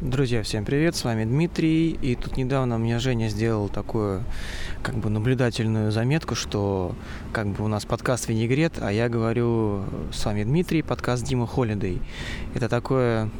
Друзья, 0.00 0.42
всем 0.42 0.64
привет, 0.64 0.96
с 0.96 1.04
вами 1.04 1.24
Дмитрий. 1.24 1.90
И 1.90 2.16
тут 2.16 2.36
недавно 2.36 2.78
мне 2.78 2.98
Женя 2.98 3.28
сделал 3.28 3.68
такую 3.68 4.24
как 4.82 4.96
бы 4.96 5.08
наблюдательную 5.08 5.92
заметку, 5.92 6.34
что 6.34 6.96
как 7.32 7.46
бы 7.46 7.64
у 7.64 7.68
нас 7.68 7.84
подкаст 7.84 8.28
«Винегрет», 8.28 8.72
а 8.80 8.90
я 8.90 9.08
говорю 9.08 9.84
с 10.12 10.24
вами 10.24 10.42
Дмитрий, 10.42 10.82
подкаст 10.82 11.24
Дима 11.24 11.46
Холидей. 11.46 12.02
Это 12.54 12.68
такое 12.68 13.30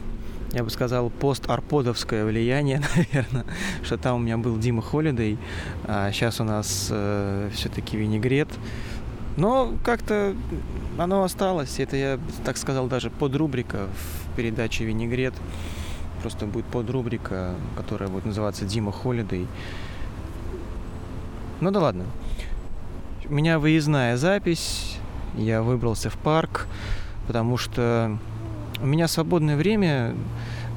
я 0.53 0.63
бы 0.63 0.71
сказал, 0.71 1.11
пост-арподовское 1.11 2.25
влияние, 2.25 2.81
наверное, 2.97 3.45
что 3.83 3.99
там 3.99 4.17
у 4.17 4.19
меня 4.21 4.39
был 4.39 4.57
Дима 4.57 4.81
Холидей, 4.81 5.39
а 5.83 6.13
сейчас 6.13 6.41
у 6.41 6.45
нас 6.45 6.87
э, 6.89 7.51
все-таки 7.53 7.97
винегрет. 7.97 8.49
Но 9.37 9.75
как-то 9.83 10.37
оно 10.97 11.25
осталось. 11.25 11.81
Это 11.81 11.97
я, 11.97 12.21
так 12.45 12.57
сказал, 12.57 12.87
даже 12.87 13.11
подрубрика 13.11 13.89
в 13.89 14.37
передаче 14.37 14.85
«Винегрет». 14.85 15.35
Просто 16.25 16.47
будет 16.47 16.65
подрубрика, 16.65 17.55
которая 17.77 18.09
будет 18.09 18.25
называться 18.25 18.65
«Дима 18.65 18.93
Холидей». 18.93 19.47
Ну 21.61 21.71
да 21.71 21.81
ладно. 21.81 22.07
У 23.29 23.33
меня 23.35 23.59
выездная 23.59 24.17
запись. 24.17 24.97
Я 25.37 25.61
выбрался 25.61 26.09
в 26.09 26.17
парк, 26.17 26.67
потому 27.27 27.59
что 27.59 28.17
у 28.81 28.87
меня 28.87 29.07
свободное 29.07 29.59
время. 29.59 30.15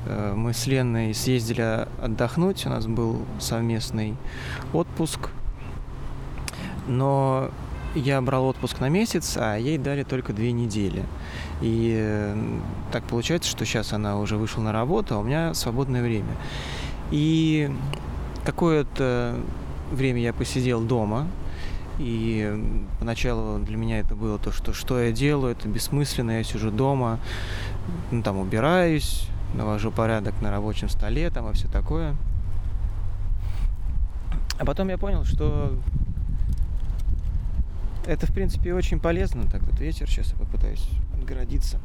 Э, 0.05 0.33
мы 0.35 0.51
с 0.51 0.67
Леной 0.67 1.13
съездили 1.13 1.87
отдохнуть. 2.01 2.65
У 2.65 2.69
нас 2.69 2.85
был 2.85 3.21
совместный 3.39 4.17
отпуск. 4.73 5.29
Но 6.89 7.51
я 7.95 8.21
брал 8.21 8.45
отпуск 8.45 8.79
на 8.79 8.89
месяц, 8.89 9.37
а 9.37 9.55
ей 9.55 9.77
дали 9.77 10.03
только 10.03 10.33
две 10.33 10.51
недели. 10.51 11.03
И 11.61 11.95
э, 11.97 12.59
так 12.91 13.03
получается, 13.03 13.49
что 13.49 13.65
сейчас 13.65 13.93
она 13.93 14.19
уже 14.19 14.37
вышла 14.37 14.61
на 14.61 14.71
работу, 14.71 15.15
а 15.15 15.19
у 15.19 15.23
меня 15.23 15.53
свободное 15.53 16.03
время. 16.03 16.35
И 17.11 17.71
какое-то 18.45 19.35
время 19.91 20.21
я 20.21 20.33
посидел 20.33 20.81
дома, 20.81 21.27
и 21.99 22.85
поначалу 22.99 23.59
для 23.59 23.77
меня 23.77 23.99
это 23.99 24.15
было 24.15 24.37
то, 24.37 24.51
что 24.51 24.73
что 24.73 25.01
я 25.01 25.11
делаю, 25.11 25.53
это 25.53 25.67
бессмысленно, 25.67 26.31
я 26.37 26.43
сижу 26.43 26.69
дома, 26.69 27.19
ну, 28.11 28.21
там 28.21 28.37
убираюсь, 28.37 29.27
навожу 29.55 29.91
порядок 29.91 30.39
на 30.41 30.51
рабочем 30.51 30.89
столе, 30.89 31.29
там 31.29 31.49
и 31.49 31.53
все 31.53 31.67
такое. 31.67 32.15
А 34.59 34.65
потом 34.65 34.89
я 34.89 34.97
понял, 34.97 35.23
что 35.23 35.71
это, 38.07 38.25
в 38.25 38.33
принципе, 38.33 38.73
очень 38.73 38.99
полезно. 38.99 39.43
Так 39.49 39.61
вот 39.63 39.79
ветер, 39.79 40.09
сейчас 40.09 40.31
я 40.31 40.37
попытаюсь 40.37 40.87
отгородиться. 41.13 41.79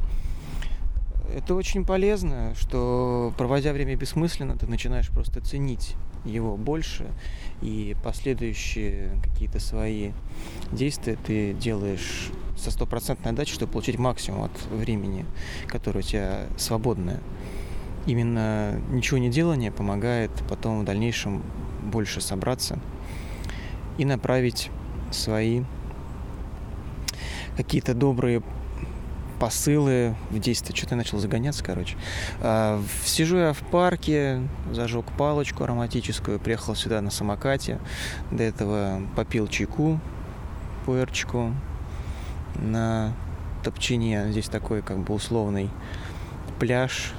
Это 1.35 1.55
очень 1.55 1.85
полезно, 1.85 2.55
что 2.59 3.33
проводя 3.37 3.73
время 3.73 3.97
бессмысленно, 3.97 4.57
ты 4.57 4.67
начинаешь 4.67 5.09
просто 5.11 5.41
ценить 5.41 5.97
его 6.25 6.57
больше, 6.57 7.07
и 7.63 7.97
последующие 8.05 9.11
какие-то 9.23 9.59
свои 9.59 10.13
действия 10.71 11.17
ты 11.17 11.53
делаешь 11.55 12.31
со 12.57 12.71
стопроцентной 12.71 13.33
отдачей, 13.33 13.55
чтобы 13.55 13.73
получить 13.73 13.99
максимум 13.99 14.45
от 14.45 14.63
времени, 14.71 15.25
которое 15.67 16.01
у 16.01 16.03
тебя 16.03 16.47
свободное. 16.59 17.21
Именно 18.07 18.81
ничего 18.91 19.19
не 19.19 19.31
делание 19.31 19.73
помогает 19.73 20.31
потом 20.49 20.81
в 20.81 20.85
дальнейшем 20.85 21.43
больше 21.83 22.21
собраться 22.21 22.79
и 23.97 24.05
направить 24.05 24.71
свои 25.11 25.63
какие-то 27.57 27.95
добрые 27.95 28.43
посылы 29.43 30.15
в 30.31 30.39
действие. 30.39 30.77
Что-то 30.77 30.95
я 30.95 30.99
начал 30.99 31.19
загоняться, 31.19 31.65
короче. 31.65 31.97
А, 32.41 32.81
сижу 33.05 33.39
я 33.39 33.53
в 33.53 33.59
парке, 33.59 34.41
зажег 34.71 35.05
палочку 35.19 35.65
ароматическую, 35.65 36.39
приехал 36.39 36.77
сюда 36.77 37.01
на 37.01 37.11
самокате. 37.11 37.81
До 38.31 38.45
этого 38.45 39.03
попил 39.17 39.49
чайку, 39.49 39.99
пуэрчику 40.87 41.53
на 42.55 43.15
Топчине. 43.65 44.31
Здесь 44.31 44.49
такой 44.49 44.81
как 44.81 44.99
бы 44.99 45.13
условный 45.13 45.71
пляж 46.61 47.13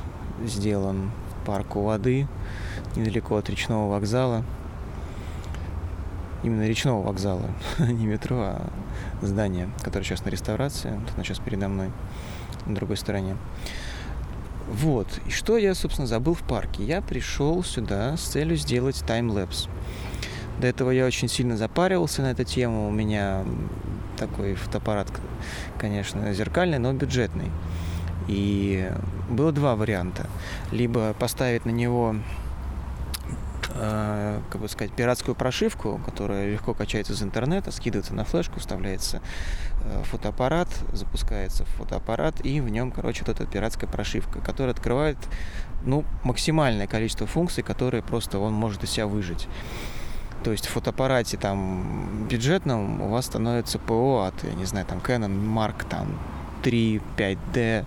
сделан 0.45 1.11
в 1.29 1.45
парку 1.45 1.81
воды, 1.81 2.27
недалеко 2.95 3.35
от 3.35 3.49
речного 3.49 3.91
вокзала. 3.91 4.45
Именно 6.43 6.67
речного 6.67 7.01
вокзала, 7.01 7.49
не 7.79 8.05
метро, 8.05 8.37
а 8.41 8.69
здание, 9.21 9.69
которое 9.81 10.03
сейчас 10.03 10.25
на 10.25 10.29
реставрации. 10.29 10.91
Вот 10.91 11.13
оно 11.15 11.23
сейчас 11.23 11.39
передо 11.39 11.69
мной, 11.69 11.91
на 12.65 12.75
другой 12.75 12.97
стороне. 12.97 13.37
Вот. 14.67 15.07
И 15.25 15.29
что 15.29 15.57
я, 15.57 15.75
собственно, 15.75 16.07
забыл 16.07 16.33
в 16.33 16.41
парке? 16.41 16.83
Я 16.83 17.01
пришел 17.01 17.63
сюда 17.63 18.17
с 18.17 18.21
целью 18.21 18.57
сделать 18.57 19.03
таймлэпс. 19.05 19.67
До 20.59 20.67
этого 20.67 20.91
я 20.91 21.05
очень 21.05 21.27
сильно 21.27 21.57
запаривался 21.57 22.21
на 22.21 22.31
эту 22.31 22.43
тему. 22.43 22.87
У 22.87 22.91
меня 22.91 23.43
такой 24.17 24.55
фотоаппарат, 24.55 25.07
конечно, 25.77 26.33
зеркальный, 26.33 26.77
но 26.77 26.93
бюджетный. 26.93 27.51
И 28.27 28.89
было 29.29 29.51
два 29.51 29.75
варианта. 29.75 30.27
Либо 30.71 31.13
поставить 31.13 31.65
на 31.65 31.71
него 31.71 32.15
Э, 33.85 34.39
как 34.49 34.61
бы 34.61 34.69
сказать, 34.69 34.94
пиратскую 34.94 35.35
прошивку, 35.35 35.99
которая 36.05 36.49
легко 36.49 36.73
качается 36.73 37.11
из 37.11 37.21
интернета, 37.21 37.71
скидывается 37.71 38.13
на 38.13 38.23
флешку, 38.23 38.59
вставляется 38.59 39.21
э, 39.83 40.03
фотоаппарат, 40.05 40.69
запускается 40.94 41.66
фотоаппарат, 41.66 42.45
и 42.45 42.61
в 42.61 42.69
нем, 42.69 42.91
короче, 42.91 43.25
вот 43.25 43.35
эта 43.35 43.45
пиратская 43.45 43.89
прошивка, 43.89 44.39
которая 44.39 44.73
открывает, 44.73 45.17
ну, 45.83 46.05
максимальное 46.23 46.88
количество 46.88 47.27
функций, 47.27 47.61
которые 47.61 48.03
просто 48.03 48.39
он 48.39 48.53
может 48.53 48.83
из 48.83 48.91
себя 48.91 49.05
выжить. 49.05 49.49
То 50.45 50.51
есть 50.51 50.67
в 50.67 50.69
фотоаппарате 50.69 51.35
там 51.35 52.27
бюджетном 52.29 53.01
у 53.01 53.09
вас 53.09 53.25
становится 53.25 53.79
ПО 53.79 54.23
от, 54.23 54.43
я 54.45 54.53
не 54.53 54.66
знаю, 54.66 54.85
там 54.85 54.99
Canon 54.99 55.53
Mark 55.53 55.85
там 55.89 56.17
3, 56.63 57.01
5D, 57.17 57.85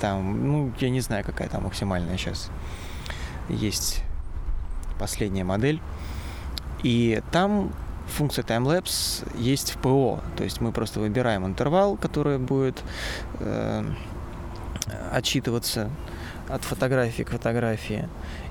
там, 0.00 0.46
ну, 0.46 0.72
я 0.78 0.88
не 0.88 1.00
знаю, 1.00 1.24
какая 1.24 1.48
там 1.48 1.64
максимальная 1.64 2.16
сейчас 2.16 2.50
есть 3.50 4.02
последняя 4.98 5.44
модель. 5.44 5.80
И 6.82 7.22
там 7.32 7.72
функция 8.06 8.42
таймлапс 8.44 9.24
есть 9.36 9.72
в 9.72 9.78
ПО. 9.78 10.20
То 10.36 10.44
есть 10.44 10.60
мы 10.60 10.72
просто 10.72 11.00
выбираем 11.00 11.46
интервал, 11.46 11.96
который 11.96 12.38
будет 12.38 12.82
э, 13.40 13.84
отчитываться 15.12 15.90
от 16.48 16.62
фотографии 16.62 17.22
к 17.24 17.30
фотографии, 17.30 18.08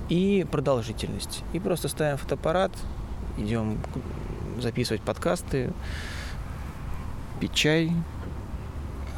и 0.09 0.45
продолжительность. 0.51 1.44
И 1.53 1.59
просто 1.59 1.88
ставим 1.88 2.17
фотоаппарат, 2.17 2.72
идем 3.38 3.79
записывать 4.59 5.01
подкасты, 5.01 5.72
пить 7.39 7.53
чай, 7.53 7.91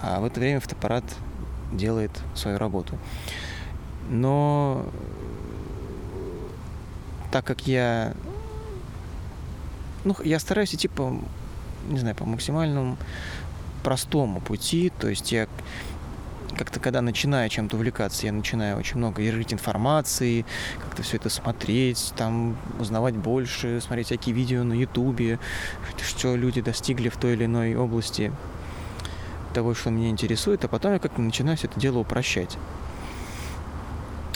а 0.01 0.19
в 0.19 0.25
это 0.25 0.39
время 0.39 0.59
фотоаппарат 0.59 1.03
делает 1.71 2.11
свою 2.35 2.57
работу. 2.57 2.97
Но 4.09 4.85
так 7.31 7.45
как 7.45 7.67
я, 7.67 8.13
ну, 10.03 10.15
я 10.23 10.39
стараюсь 10.39 10.73
идти 10.73 10.88
по, 10.88 11.19
не 11.89 11.99
знаю, 11.99 12.15
по 12.15 12.25
максимальному 12.25 12.97
простому 13.83 14.41
пути, 14.41 14.91
то 14.99 15.07
есть 15.07 15.31
я 15.31 15.47
как-то 16.57 16.79
когда 16.79 17.01
начинаю 17.01 17.49
чем-то 17.49 17.75
увлекаться, 17.75 18.25
я 18.25 18.31
начинаю 18.31 18.77
очень 18.77 18.97
много 18.97 19.21
рыть 19.31 19.53
информации, 19.53 20.45
как-то 20.79 21.03
все 21.03 21.17
это 21.17 21.29
смотреть, 21.29 22.13
там 22.17 22.57
узнавать 22.79 23.15
больше, 23.15 23.79
смотреть 23.81 24.07
всякие 24.07 24.33
видео 24.33 24.63
на 24.63 24.73
ютубе, 24.73 25.39
что 26.01 26.35
люди 26.35 26.61
достигли 26.61 27.09
в 27.09 27.17
той 27.17 27.33
или 27.33 27.45
иной 27.45 27.75
области 27.75 28.31
того, 29.53 29.73
что 29.73 29.89
меня 29.89 30.09
интересует, 30.09 30.63
а 30.65 30.67
потом 30.67 30.94
я 30.94 30.99
как-то 30.99 31.21
начинаю 31.21 31.57
все 31.57 31.67
это 31.67 31.79
дело 31.79 31.99
упрощать. 31.99 32.57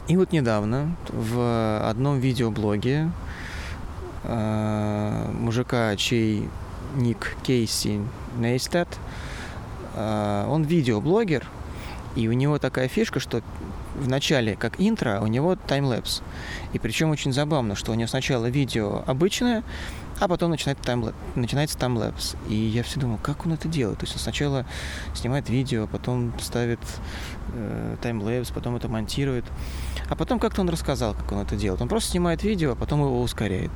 И 0.08 0.18
вот 0.18 0.32
недавно 0.32 0.96
в 1.10 1.88
одном 1.88 2.20
видеоблоге 2.20 3.12
э, 4.24 5.32
мужика, 5.34 5.96
чей 5.96 6.50
ник 6.96 7.36
Кейси 7.44 8.02
Нейстат, 8.38 8.88
э, 9.96 10.46
он 10.50 10.64
видеоблогер, 10.64 11.46
и 12.16 12.28
у 12.28 12.34
него 12.34 12.60
такая 12.60 12.88
фишка, 12.88 13.20
что 13.20 13.42
в 13.96 14.08
начале, 14.08 14.56
как 14.56 14.80
интро, 14.80 15.20
у 15.22 15.28
него 15.28 15.56
таймлэпс. 15.56 16.22
И 16.74 16.80
причем 16.80 17.12
очень 17.12 17.32
забавно, 17.32 17.76
что 17.76 17.92
у 17.92 17.96
него 17.96 18.08
сначала 18.08 18.48
видео 18.48 19.04
обычное, 19.06 19.64
а 20.22 20.28
потом 20.28 20.52
начинает 20.52 20.78
timelap, 20.80 21.16
начинается 21.34 21.76
timelapse. 21.80 22.36
И 22.48 22.54
я 22.54 22.84
все 22.84 23.00
думал, 23.00 23.18
как 23.24 23.48
он 23.48 23.54
это 23.54 23.68
делает? 23.68 23.98
То 23.98 24.04
есть 24.04 24.16
он 24.16 24.20
сначала 24.20 24.68
снимает 25.16 25.50
видео, 25.50 25.88
потом 25.88 26.32
ставит 26.40 26.80
э, 27.54 27.98
timelapse, 28.04 28.52
потом 28.52 28.76
это 28.76 28.88
монтирует. 28.88 29.46
А 30.10 30.16
потом 30.16 30.38
как-то 30.38 30.62
он 30.62 30.70
рассказал, 30.70 31.16
как 31.16 31.32
он 31.32 31.40
это 31.40 31.56
делает. 31.56 31.82
Он 31.82 31.88
просто 31.88 32.12
снимает 32.12 32.44
видео, 32.44 32.74
а 32.74 32.76
потом 32.76 33.00
его 33.00 33.20
ускоряет. 33.20 33.72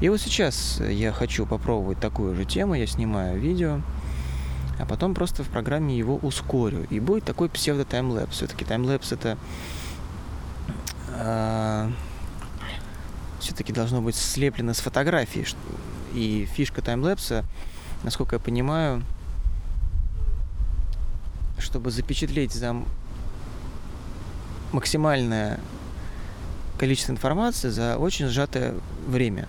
И 0.00 0.08
вот 0.08 0.22
сейчас 0.22 0.80
я 0.80 1.12
хочу 1.12 1.44
попробовать 1.44 2.00
такую 2.00 2.34
же 2.34 2.46
тему. 2.46 2.72
Я 2.72 2.86
снимаю 2.86 3.38
видео, 3.38 3.82
а 4.78 4.86
потом 4.86 5.12
просто 5.12 5.44
в 5.44 5.48
программе 5.48 5.98
его 5.98 6.16
ускорю. 6.16 6.86
И 6.88 6.98
будет 6.98 7.24
такой 7.24 7.50
псевдо- 7.50 7.83
timelapse. 7.83 8.30
Все-таки 8.30 8.64
timelapse 8.64 9.12
это 9.12 9.36
э, 11.08 11.90
все-таки 13.42 13.72
должно 13.72 14.00
быть 14.00 14.16
слеплено 14.16 14.72
с 14.72 14.78
фотографии. 14.78 15.44
И 16.14 16.48
фишка 16.54 16.80
таймлэпса, 16.82 17.44
насколько 18.04 18.36
я 18.36 18.40
понимаю, 18.40 19.02
чтобы 21.58 21.90
запечатлеть 21.90 22.52
за 22.52 22.76
максимальное 24.72 25.60
количество 26.78 27.12
информации 27.12 27.68
за 27.68 27.98
очень 27.98 28.26
сжатое 28.28 28.74
время. 29.06 29.48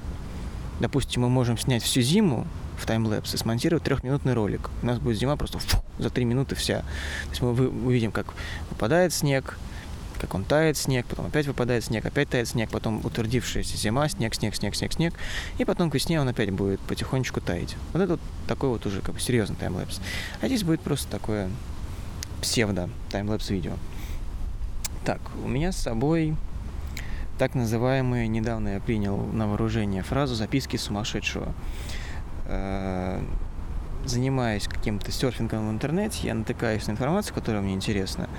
Допустим, 0.80 1.22
мы 1.22 1.30
можем 1.30 1.58
снять 1.58 1.84
всю 1.84 2.02
зиму 2.02 2.48
в 2.78 2.86
таймлэпс 2.86 3.34
и 3.34 3.38
смонтировать 3.38 3.84
трехминутный 3.84 4.34
ролик. 4.34 4.70
У 4.82 4.86
нас 4.86 5.00
будет 5.00 5.18
зима 5.18 5.36
просто 5.36 5.60
фу, 5.60 5.84
за 6.00 6.10
три 6.10 6.26
минуты 6.26 6.56
вся. 6.56 6.80
То 7.26 7.30
есть 7.30 7.42
мы 7.42 7.52
увидим, 7.52 8.12
как 8.12 8.34
выпадает 8.70 9.14
снег, 9.14 9.58
как 10.24 10.36
он 10.36 10.46
тает 10.46 10.78
снег, 10.78 11.06
потом 11.06 11.26
опять 11.26 11.48
выпадает 11.48 11.84
снег, 11.84 12.06
опять 12.06 12.30
тает 12.30 12.48
снег, 12.48 12.70
потом 12.70 13.06
утвердившаяся 13.06 13.76
зима, 13.76 14.08
снег, 14.08 14.34
снег, 14.34 14.56
снег, 14.56 14.74
снег, 14.74 14.94
снег, 14.94 15.14
и 15.58 15.66
потом 15.66 15.92
к 15.92 15.96
весне 15.96 16.22
он 16.22 16.30
опять 16.30 16.50
будет 16.50 16.80
потихонечку 16.80 17.42
таять. 17.42 17.76
Вот 17.92 18.02
это 18.02 18.14
вот 18.14 18.22
такой 18.48 18.70
вот 18.70 18.86
уже 18.86 19.02
как 19.02 19.16
бы 19.16 19.20
серьезный 19.20 19.58
таймлэпс. 19.58 20.00
А 20.42 20.48
здесь 20.48 20.64
будет 20.64 20.80
просто 20.80 21.12
такое 21.12 21.50
псевдо 22.42 22.90
таймлэпс 23.12 23.50
видео. 23.50 23.74
Так, 25.04 25.20
у 25.44 25.50
меня 25.50 25.74
с 25.74 25.78
собой 25.78 26.38
так 27.38 27.54
называемые, 27.54 28.30
недавно 28.30 28.70
я 28.70 28.80
принял 28.80 29.18
на 29.18 29.50
вооружение 29.50 30.04
фразу 30.04 30.36
«записки 30.36 30.78
сумасшедшего». 30.78 31.54
Э, 32.46 33.22
занимаясь 34.06 34.70
каким-то 34.70 35.12
серфингом 35.12 35.68
в 35.68 35.72
интернете, 35.72 36.20
я 36.28 36.34
натыкаюсь 36.34 36.88
на 36.88 36.92
информацию, 36.92 37.36
которая 37.36 37.62
мне 37.62 37.74
интересна. 37.74 38.30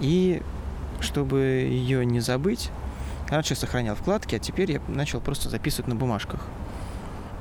И 0.00 0.42
чтобы 1.00 1.38
ее 1.70 2.04
не 2.04 2.20
забыть, 2.20 2.70
раньше 3.28 3.54
я 3.54 3.56
сохранял 3.56 3.94
вкладки, 3.94 4.34
а 4.34 4.38
теперь 4.38 4.72
я 4.72 4.80
начал 4.88 5.20
просто 5.20 5.48
записывать 5.48 5.88
на 5.88 5.94
бумажках. 5.94 6.40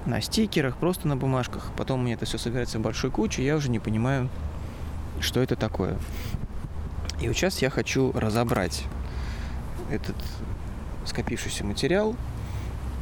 На 0.06 0.22
стикерах, 0.22 0.78
просто 0.78 1.08
на 1.08 1.18
бумажках. 1.18 1.72
Потом 1.76 2.04
меня 2.04 2.16
это 2.16 2.26
все 2.26 2.38
собирается 2.38 2.80
в 2.80 2.82
большой 2.82 3.12
кучу, 3.12 3.42
я 3.42 3.56
уже 3.56 3.70
не 3.70 3.80
понимаю, 3.80 4.30
что 5.20 5.42
это 5.42 5.56
такое. 5.56 5.98
И 7.20 7.28
вот 7.28 7.36
сейчас 7.36 7.62
я 7.62 7.70
хочу 7.70 8.12
разобрать 8.14 8.84
этот 9.90 10.16
скопившийся 11.06 11.66
материал, 11.66 12.16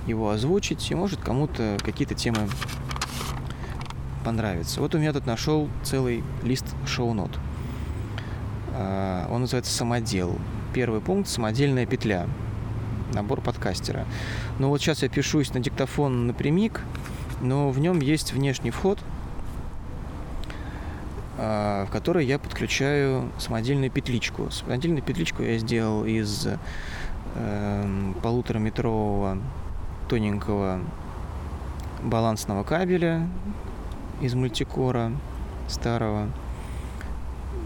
его 0.08 0.30
озвучить, 0.30 0.90
и 0.92 0.96
может 0.96 1.20
кому-то 1.20 1.78
какие-то 1.84 2.14
темы 2.14 2.48
понравятся. 4.24 4.82
Вот 4.82 4.96
у 4.96 4.98
меня 4.98 5.14
тут 5.14 5.26
нашел 5.26 5.70
целый 5.84 6.24
лист 6.44 6.66
шоу-нот. 6.88 7.32
А, 8.78 9.28
он 9.32 9.42
называется 9.42 9.74
«Самодел». 9.74 10.38
Первый 10.74 11.00
пункт– 11.00 11.30
самодельная 11.30 11.86
петля. 11.86 12.28
Набор 13.14 13.40
подкастера. 13.40 14.06
Ну 14.60 14.70
вот 14.70 14.82
сейчас 14.82 15.02
я 15.04 15.10
пишусь 15.10 15.54
на 15.54 15.62
диктофон 15.62 16.28
напрямик, 16.28 16.82
но 17.42 17.70
в 17.70 17.80
нем 17.80 18.02
есть 18.02 18.34
внешний 18.34 18.72
вход, 18.72 19.00
а, 21.38 21.86
в 21.86 21.92
который 21.92 22.26
я 22.26 22.38
подключаю 22.38 23.32
самодельную 23.38 23.90
петличку. 23.90 24.52
Самодельную 24.52 25.02
петличку 25.02 25.44
я 25.44 25.58
сделал 25.58 26.04
из 26.04 26.48
э, 27.36 28.12
полутораметрового 28.22 29.38
тоненького 30.10 30.82
балансного 32.04 32.64
кабеля 32.64 33.28
из 34.20 34.34
мультикора 34.34 35.12
старого 35.70 36.30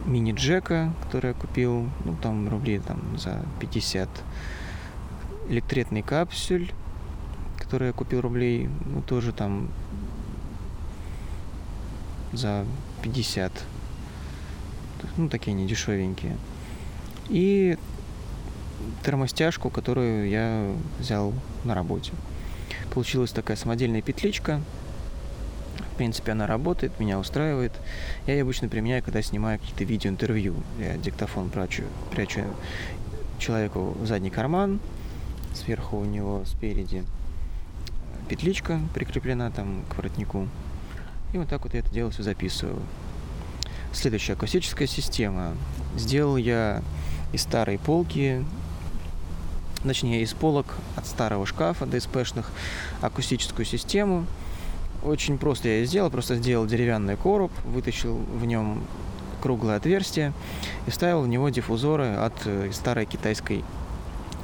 мини-джека, 0.05 0.93
который 1.03 1.29
я 1.29 1.33
купил, 1.33 1.89
ну, 2.05 2.15
там 2.21 2.49
рублей 2.49 2.79
там 2.79 3.17
за 3.17 3.43
50. 3.59 4.09
Электретный 5.49 6.01
капсюль, 6.01 6.71
который 7.57 7.87
я 7.87 7.93
купил 7.93 8.21
рублей, 8.21 8.69
ну, 8.85 9.01
тоже 9.01 9.33
там 9.33 9.69
за 12.33 12.65
50. 13.01 13.51
Ну, 15.17 15.29
такие 15.29 15.53
они 15.53 15.67
дешевенькие. 15.67 16.37
И 17.29 17.77
термостяжку, 19.03 19.69
которую 19.69 20.29
я 20.29 20.71
взял 20.99 21.33
на 21.63 21.75
работе. 21.75 22.11
Получилась 22.93 23.31
такая 23.31 23.57
самодельная 23.57 24.01
петличка, 24.01 24.61
принципе, 25.99 26.31
она 26.31 26.47
работает, 26.47 26.97
меня 26.97 27.19
устраивает. 27.19 27.73
Я 28.25 28.35
ее 28.35 28.43
обычно 28.43 28.69
применяю, 28.69 29.03
когда 29.03 29.21
снимаю 29.21 29.59
какие-то 29.59 29.83
видеоинтервью. 29.83 30.55
Я 30.79 30.95
диктофон 30.95 31.49
прячу, 31.49 31.83
прячу 32.09 32.45
человеку 33.37 33.97
в 33.99 34.07
задний 34.07 34.29
карман, 34.29 34.79
сверху 35.53 35.97
у 35.97 36.05
него 36.05 36.45
спереди 36.45 37.03
петличка 38.29 38.79
прикреплена 38.93 39.51
там 39.51 39.83
к 39.89 39.97
воротнику. 39.97 40.47
И 41.33 41.37
вот 41.37 41.49
так 41.49 41.65
вот 41.65 41.73
я 41.73 41.81
это 41.81 41.89
дело 41.89 42.11
все 42.11 42.23
записываю. 42.23 42.81
Следующая 43.91 44.33
акустическая 44.33 44.87
система. 44.87 45.57
Сделал 45.97 46.37
я 46.37 46.81
из 47.33 47.41
старой 47.41 47.77
полки, 47.77 48.45
точнее 49.83 50.21
из 50.21 50.31
полок 50.33 50.77
от 50.95 51.05
старого 51.05 51.45
шкафа 51.45 51.83
DSP-шных 51.83 52.45
акустическую 53.01 53.65
систему– 53.65 54.25
очень 55.03 55.37
просто 55.37 55.69
я 55.69 55.85
сделал, 55.85 56.09
просто 56.09 56.35
сделал 56.35 56.65
деревянный 56.65 57.15
короб, 57.15 57.51
вытащил 57.65 58.15
в 58.15 58.45
нем 58.45 58.81
круглое 59.41 59.77
отверстие 59.77 60.33
и 60.85 60.91
вставил 60.91 61.21
в 61.21 61.27
него 61.27 61.49
диффузоры 61.49 62.15
от 62.15 62.33
э, 62.45 62.71
старой 62.73 63.05
китайской 63.05 63.63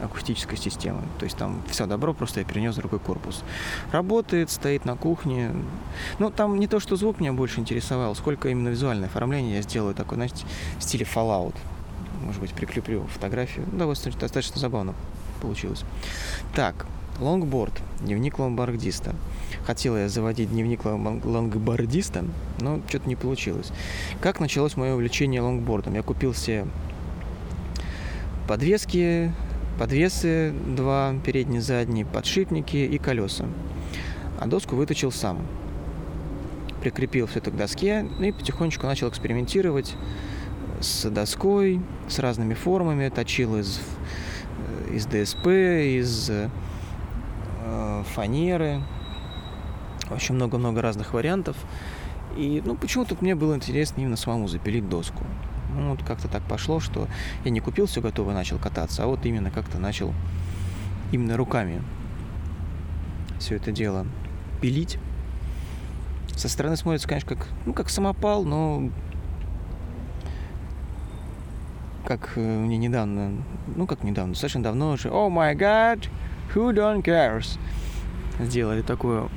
акустической 0.02 0.58
системы. 0.58 1.02
То 1.20 1.26
есть 1.26 1.38
там 1.38 1.62
все 1.70 1.86
добро, 1.86 2.14
просто 2.14 2.42
я 2.42 2.46
перенес 2.46 2.76
другой 2.76 3.00
корпус. 3.00 3.44
Работает, 3.92 4.50
стоит 4.50 4.86
на 4.86 4.96
кухне. 4.96 5.52
Ну, 6.20 6.32
там 6.32 6.60
не 6.60 6.68
то, 6.68 6.80
что 6.80 6.96
звук 6.96 7.20
меня 7.20 7.34
больше 7.34 7.60
интересовал, 7.60 8.16
сколько 8.16 8.50
именно 8.50 8.70
визуальное 8.70 9.08
оформление 9.08 9.58
я 9.58 9.62
сделаю 9.62 9.96
такое, 9.96 10.16
знаете, 10.16 10.46
в 10.78 10.84
стиле 10.84 11.06
Fallout. 11.06 11.56
Может 12.24 12.42
быть, 12.42 12.52
прикреплю 12.54 13.06
фотографию. 13.08 13.66
Ну, 13.72 13.88
достаточно, 13.88 14.22
достаточно 14.22 14.60
забавно 14.60 14.94
получилось. 15.42 15.84
Так, 16.54 16.86
лонгборд, 17.20 17.74
дневник 18.02 18.40
лонгбордиста. 18.40 19.16
Хотела 19.66 19.98
я 19.98 20.10
заводить 20.10 20.50
дневник 20.50 20.86
лонгбордиста, 20.86 22.26
но 22.60 22.82
что-то 22.88 23.08
не 23.08 23.16
получилось. 23.16 23.72
Как 24.22 24.40
началось 24.40 24.78
мое 24.78 24.94
увлечение 24.94 25.42
лонгбордом? 25.42 25.94
Я 25.96 26.04
купил 26.04 26.34
себе 26.34 26.68
подвески, 28.48 29.32
подвесы 29.80 30.54
два, 30.76 31.16
передний, 31.26 31.60
задний, 31.60 32.04
подшипники 32.04 32.78
и 32.78 32.98
колеса. 32.98 33.46
А 34.40 34.48
доску 34.48 34.76
выточил 34.76 35.12
сам. 35.12 35.46
Прикрепил 36.82 37.28
все 37.28 37.40
это 37.40 37.52
к 37.52 37.58
доске 37.58 38.06
и 38.20 38.32
потихонечку 38.32 38.86
начал 38.86 39.10
экспериментировать 39.10 39.96
с 40.82 41.10
доской, 41.10 41.82
с 42.08 42.20
разными 42.20 42.54
формами, 42.54 43.10
точил 43.10 43.58
из, 43.58 43.80
из 44.94 45.06
ДСП, 45.06 45.48
из 45.48 46.30
э, 46.30 46.50
фанеры, 48.06 48.82
очень 50.10 50.36
много-много 50.36 50.82
разных 50.82 51.14
вариантов. 51.14 51.56
И, 52.38 52.62
ну, 52.66 52.76
почему-то 52.76 53.16
мне 53.22 53.36
было 53.36 53.56
интересно 53.56 54.02
именно 54.02 54.18
самому 54.18 54.48
запилить 54.48 54.88
доску. 54.90 55.24
Ну, 55.76 55.92
вот 55.92 56.04
как-то 56.04 56.28
так 56.28 56.44
пошло, 56.44 56.80
что 56.80 57.08
я 57.44 57.52
не 57.52 57.60
купил 57.60 57.86
все 57.86 58.02
готовое, 58.02 58.34
начал 58.34 58.58
кататься, 58.58 59.04
а 59.04 59.08
вот 59.08 59.26
именно 59.26 59.52
как-то 59.52 59.78
начал 59.78 60.14
именно 61.12 61.38
руками 61.38 61.82
все 63.40 63.56
это 63.56 63.72
дело 63.72 64.06
пилить. 64.62 64.98
Со 66.36 66.50
стороны 66.50 66.76
смотрится, 66.76 67.08
конечно, 67.08 67.36
как, 67.36 67.48
ну, 67.66 67.74
как 67.74 67.90
самопал, 67.90 68.44
но 68.44 68.90
как 72.06 72.34
э, 72.36 72.40
мне 72.40 72.78
недавно, 72.78 73.32
ну, 73.76 73.88
как 73.88 74.04
недавно, 74.04 74.34
достаточно 74.34 74.64
давно 74.64 74.92
уже, 74.92 75.10
oh 75.10 75.30
my 75.30 75.56
god, 75.56 76.08
who 76.54 76.74
don't 76.74 77.04
cares, 77.04 77.58
сделали 78.40 78.82
такую 78.82 79.30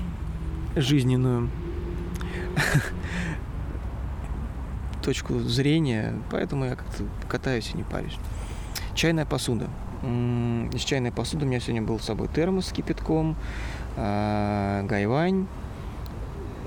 жизненную 0.76 1.50
точку 5.02 5.38
зрения, 5.40 6.14
поэтому 6.30 6.66
я 6.66 6.76
как-то 6.76 7.04
катаюсь 7.28 7.70
и 7.74 7.76
не 7.76 7.84
парюсь. 7.84 8.16
Чайная 8.94 9.26
посуда. 9.26 9.68
Из 10.02 10.82
чайной 10.82 11.12
посуды 11.12 11.44
у 11.44 11.48
меня 11.48 11.60
сегодня 11.60 11.82
был 11.82 11.98
с 11.98 12.04
собой 12.04 12.28
термос 12.28 12.68
с 12.68 12.72
кипятком, 12.72 13.36
а, 13.96 14.82
гайвань, 14.84 15.46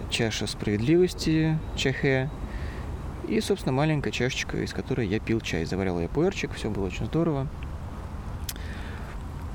чаша 0.10 0.48
справедливости, 0.48 1.58
чахе, 1.76 2.30
и, 3.28 3.40
собственно, 3.40 3.72
маленькая 3.72 4.12
чашечка, 4.12 4.62
из 4.62 4.74
которой 4.74 5.08
я 5.08 5.20
пил 5.20 5.40
чай. 5.40 5.66
Заварил 5.66 6.00
я 6.00 6.10
пуэрчик, 6.10 6.52
все 6.54 6.70
было 6.70 6.88
очень 6.88 7.06
здорово. 7.06 7.48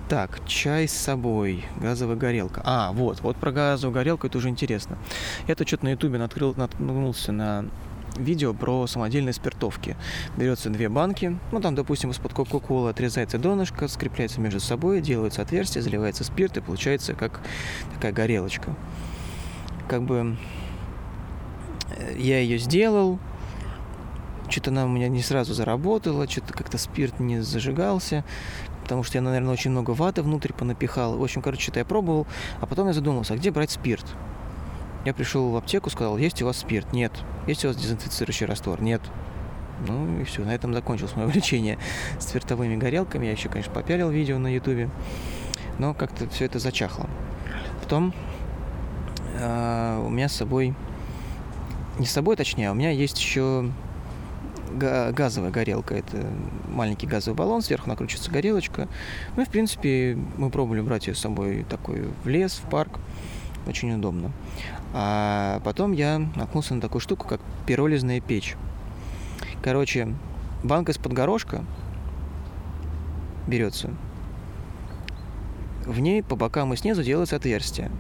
Так, 0.08 0.38
чай 0.46 0.86
с 0.86 0.92
собой, 0.92 1.64
газовая 1.80 2.14
горелка. 2.14 2.62
А, 2.64 2.92
вот, 2.92 3.22
вот 3.22 3.36
про 3.36 3.50
газовую 3.50 3.92
горелку 3.92 4.28
это 4.28 4.38
уже 4.38 4.48
интересно. 4.48 4.96
Я 5.48 5.56
тут 5.56 5.66
что-то 5.66 5.86
на 5.86 5.90
ютубе 5.90 6.18
наткнулся 6.18 7.32
на 7.32 7.64
видео 8.16 8.54
про 8.54 8.86
самодельные 8.86 9.32
спиртовки. 9.32 9.96
Берется 10.36 10.70
две 10.70 10.88
банки, 10.88 11.36
ну 11.50 11.60
там, 11.60 11.74
допустим, 11.74 12.12
из-под 12.12 12.34
Кока-Колы 12.34 12.90
отрезается 12.90 13.38
донышко, 13.38 13.88
скрепляется 13.88 14.40
между 14.40 14.60
собой, 14.60 15.00
делается 15.00 15.42
отверстие, 15.42 15.82
заливается 15.82 16.22
спирт 16.22 16.56
и 16.56 16.60
получается 16.60 17.14
как 17.14 17.40
такая 17.94 18.12
горелочка. 18.12 18.76
Как 19.88 20.02
бы 20.02 20.36
э, 21.96 22.16
я 22.16 22.38
ее 22.38 22.58
сделал, 22.58 23.18
что-то 24.48 24.70
она 24.70 24.84
у 24.84 24.88
меня 24.88 25.08
не 25.08 25.22
сразу 25.22 25.52
заработала, 25.52 26.28
что-то 26.28 26.52
как-то 26.52 26.78
спирт 26.78 27.18
не 27.18 27.40
зажигался, 27.40 28.24
потому 28.86 29.02
что 29.02 29.18
я, 29.18 29.22
наверное, 29.22 29.52
очень 29.52 29.72
много 29.72 29.90
ваты 29.90 30.22
внутрь 30.22 30.52
понапихал. 30.52 31.18
В 31.18 31.22
общем, 31.24 31.42
короче, 31.42 31.62
что-то 31.62 31.80
я 31.80 31.84
пробовал, 31.84 32.24
а 32.60 32.66
потом 32.66 32.86
я 32.86 32.92
задумался, 32.92 33.34
а 33.34 33.36
где 33.36 33.50
брать 33.50 33.72
спирт? 33.72 34.06
Я 35.04 35.12
пришел 35.12 35.50
в 35.50 35.56
аптеку, 35.56 35.90
сказал, 35.90 36.16
есть 36.18 36.40
у 36.40 36.46
вас 36.46 36.58
спирт? 36.58 36.92
Нет. 36.92 37.10
Есть 37.48 37.64
у 37.64 37.68
вас 37.68 37.76
дезинфицирующий 37.76 38.46
раствор? 38.46 38.80
Нет. 38.80 39.00
Ну 39.88 40.20
и 40.20 40.24
все, 40.24 40.44
на 40.44 40.54
этом 40.54 40.72
закончилось 40.72 41.16
мое 41.16 41.26
увлечение 41.26 41.78
спиртовыми 42.20 42.76
горелками. 42.76 43.26
Я 43.26 43.32
еще, 43.32 43.48
конечно, 43.48 43.72
попялил 43.72 44.08
видео 44.08 44.38
на 44.38 44.54
ютубе, 44.54 44.88
но 45.80 45.92
как-то 45.92 46.28
все 46.28 46.44
это 46.44 46.60
зачахло. 46.60 47.10
Потом 47.82 48.14
э, 49.34 50.02
у 50.06 50.10
меня 50.10 50.28
с 50.28 50.36
собой, 50.36 50.74
не 51.98 52.06
с 52.06 52.12
собой 52.12 52.36
точнее, 52.36 52.68
а 52.68 52.72
у 52.72 52.76
меня 52.76 52.90
есть 52.90 53.18
еще 53.18 53.68
газовая 54.72 55.50
горелка. 55.50 55.94
Это 55.94 56.26
маленький 56.68 57.06
газовый 57.06 57.36
баллон, 57.36 57.62
сверху 57.62 57.88
накручивается 57.88 58.30
горелочка. 58.30 58.88
Ну 59.36 59.42
и, 59.42 59.44
в 59.44 59.48
принципе, 59.48 60.18
мы 60.36 60.50
пробовали 60.50 60.80
брать 60.80 61.06
ее 61.06 61.14
с 61.14 61.20
собой 61.20 61.64
такой 61.68 62.08
в 62.24 62.28
лес, 62.28 62.60
в 62.64 62.68
парк. 62.68 62.98
Очень 63.66 63.94
удобно. 63.94 64.30
А 64.94 65.60
потом 65.64 65.92
я 65.92 66.18
наткнулся 66.36 66.74
на 66.74 66.80
такую 66.80 67.00
штуку, 67.00 67.26
как 67.26 67.40
пиролизная 67.66 68.20
печь. 68.20 68.56
Короче, 69.62 70.14
банка 70.62 70.92
из-под 70.92 71.12
горошка 71.12 71.64
берется. 73.46 73.90
В 75.84 76.00
ней 76.00 76.22
по 76.22 76.36
бокам 76.36 76.72
и 76.72 76.76
снизу 76.76 77.02
делается 77.02 77.36
отверстие. 77.36 77.90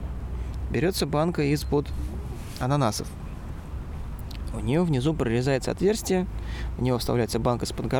Берется 0.70 1.06
банка 1.06 1.42
из-под 1.42 1.88
ананасов. 2.60 3.08
У 4.56 4.60
нее 4.60 4.82
внизу 4.82 5.12
прорезается 5.12 5.70
отверстие, 5.70 6.26
в 6.78 6.82
него 6.82 6.98
вставляется 6.98 7.38
банка 7.38 7.66
из-под 7.66 7.92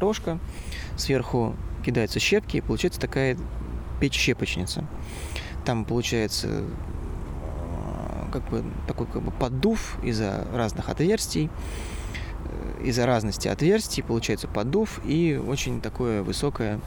сверху 0.96 1.54
кидаются 1.84 2.18
щепки, 2.18 2.56
и 2.56 2.60
получается 2.60 3.00
такая 3.00 3.36
печь-щепочница. 4.00 4.84
Там 5.64 5.84
получается 5.84 6.48
э, 6.48 6.68
как 8.32 8.48
бы 8.48 8.64
такой 8.86 9.06
как 9.06 9.22
бы 9.22 9.30
поддув 9.30 9.98
из-за 10.02 10.46
разных 10.54 10.88
отверстий, 10.88 11.50
э, 12.44 12.84
из-за 12.84 13.06
разности 13.06 13.48
отверстий 13.48 14.02
получается 14.02 14.48
поддув 14.48 15.00
и 15.04 15.36
очень 15.36 15.80
такое 15.80 16.22
высокое 16.22 16.80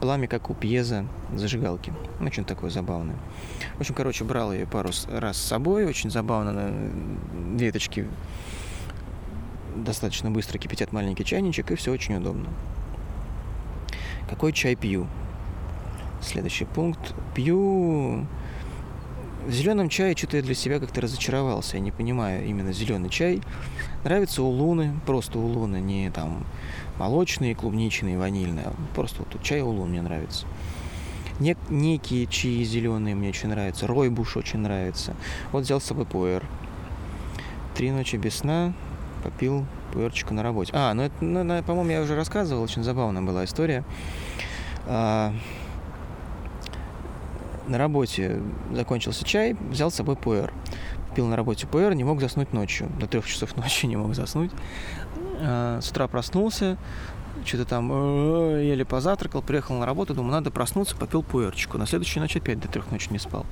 пламя, 0.00 0.28
как 0.28 0.50
у 0.50 0.54
пьеза 0.54 1.06
зажигалки. 1.34 1.92
Очень 2.20 2.44
такое 2.44 2.70
забавное. 2.70 3.16
В 3.76 3.80
общем, 3.80 3.94
короче, 3.94 4.24
брал 4.24 4.52
ее 4.52 4.66
пару 4.66 4.90
раз 5.08 5.36
с 5.36 5.42
собой. 5.42 5.86
Очень 5.86 6.10
забавно 6.10 6.52
на 6.52 7.58
веточки 7.58 8.06
достаточно 9.84 10.30
быстро 10.30 10.58
кипятят 10.58 10.92
маленький 10.92 11.24
чайничек, 11.24 11.70
и 11.70 11.74
все 11.76 11.92
очень 11.92 12.16
удобно. 12.16 12.48
Какой 14.28 14.52
чай 14.52 14.76
пью? 14.76 15.06
Следующий 16.20 16.64
пункт. 16.64 17.14
Пью 17.34 18.26
в 19.48 19.50
зеленом 19.50 19.88
чае 19.88 20.14
что-то 20.14 20.36
я 20.36 20.42
для 20.42 20.54
себя 20.54 20.78
как-то 20.78 21.00
разочаровался. 21.00 21.76
Я 21.78 21.82
не 21.82 21.90
понимаю 21.90 22.44
именно 22.44 22.72
зеленый 22.72 23.08
чай. 23.08 23.40
Нравится 24.04 24.42
у 24.42 24.48
Луны, 24.48 24.94
просто 25.06 25.38
у 25.38 25.46
Луны, 25.46 25.80
не 25.80 26.10
там 26.10 26.44
молочный, 26.98 27.54
клубничный, 27.54 28.18
ванильный. 28.18 28.64
А 28.64 28.74
просто 28.94 29.22
вот 29.22 29.42
чай 29.42 29.62
у 29.62 29.70
Луны 29.70 29.90
мне 29.90 30.02
нравится. 30.02 30.46
Не, 31.40 31.56
некие 31.70 32.26
чаи 32.26 32.62
зеленые 32.62 33.14
мне 33.14 33.30
очень 33.30 33.48
нравятся. 33.48 33.86
Ройбуш 33.86 34.36
очень 34.36 34.58
нравится. 34.58 35.14
Вот 35.50 35.62
взял 35.64 35.80
с 35.80 35.84
собой 35.84 36.04
пуэр. 36.04 36.44
Три 37.74 37.90
ночи 37.90 38.16
без 38.16 38.34
сна, 38.34 38.74
попил 39.22 39.66
пуэрчику 39.92 40.34
на 40.34 40.42
работе. 40.42 40.72
А, 40.74 40.92
ну 40.94 41.02
это, 41.02 41.24
ну, 41.24 41.62
по-моему, 41.62 41.90
я 41.90 42.02
уже 42.02 42.14
рассказывал, 42.16 42.62
очень 42.62 42.82
забавная 42.82 43.22
была 43.22 43.44
история. 43.44 43.84
А, 44.86 45.32
на 47.66 47.78
работе 47.78 48.40
закончился 48.72 49.24
чай, 49.24 49.56
взял 49.70 49.90
с 49.90 49.94
собой 49.94 50.16
пуэр. 50.16 50.52
Пил 51.14 51.26
на 51.26 51.36
работе 51.36 51.66
пуэр, 51.66 51.94
не 51.94 52.04
мог 52.04 52.20
заснуть 52.20 52.52
ночью. 52.52 52.88
До 52.98 53.06
трех 53.06 53.26
часов 53.26 53.56
ночи 53.56 53.86
не 53.86 53.96
мог 53.96 54.14
заснуть. 54.14 54.50
А, 55.40 55.80
с 55.80 55.90
утра 55.90 56.08
проснулся, 56.08 56.76
что-то 57.48 57.64
там 57.64 57.90
еле 58.58 58.84
позавтракал, 58.84 59.40
приехал 59.40 59.78
на 59.78 59.86
работу, 59.86 60.14
думаю, 60.14 60.32
надо 60.32 60.50
проснуться, 60.50 60.94
попил 60.94 61.22
пуэрчику. 61.22 61.78
На 61.78 61.86
следующую 61.86 62.22
ночь 62.22 62.36
опять 62.36 62.60
до 62.60 62.68
трех 62.68 62.90
ночи 62.90 63.08
не 63.10 63.18
спал. 63.18 63.46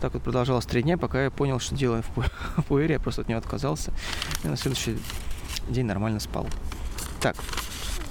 Так 0.00 0.14
вот 0.14 0.22
продолжалось 0.22 0.64
три 0.64 0.82
дня, 0.82 0.96
пока 0.96 1.24
я 1.24 1.30
понял, 1.30 1.60
что 1.60 1.74
делаю 1.74 2.02
в 2.56 2.62
пуэре, 2.64 2.94
я 2.94 3.00
просто 3.00 3.22
от 3.22 3.28
него 3.28 3.38
отказался. 3.38 3.92
И 4.42 4.48
на 4.48 4.56
следующий 4.56 4.96
день 5.68 5.84
нормально 5.84 6.18
спал. 6.18 6.46
Так, 7.20 7.36